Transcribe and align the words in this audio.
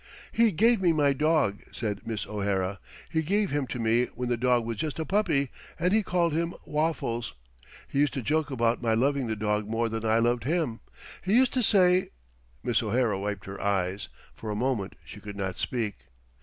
"He 0.31 0.51
gave 0.51 0.81
me 0.81 0.93
my 0.93 1.13
dog," 1.13 1.61
said 1.71 2.07
Miss 2.07 2.25
O'Hara. 2.25 2.79
"He 3.07 3.21
gave 3.21 3.51
him 3.51 3.67
to 3.67 3.77
me 3.77 4.05
when 4.15 4.29
the 4.29 4.35
dog 4.35 4.65
was 4.65 4.77
just 4.77 4.97
a 4.97 5.05
puppy, 5.05 5.51
and 5.79 5.93
he 5.93 6.01
called 6.01 6.33
him 6.33 6.55
Waffles. 6.65 7.35
He 7.87 7.99
used 7.99 8.13
to 8.15 8.23
joke 8.23 8.49
about 8.49 8.81
my 8.81 8.95
loving 8.95 9.27
the 9.27 9.35
dog 9.35 9.67
more 9.67 9.89
than 9.89 10.03
I 10.03 10.17
loved 10.17 10.45
him. 10.45 10.79
He 11.21 11.35
used 11.35 11.53
to 11.53 11.61
say" 11.61 12.09
Miss 12.63 12.81
O'Hara 12.81 13.19
wiped 13.19 13.45
her 13.45 13.61
eyes. 13.61 14.09
For 14.33 14.49
a 14.49 14.55
moment 14.55 14.95
she 15.05 15.19
could 15.19 15.35
not 15.35 15.57
speak. 15.59 15.97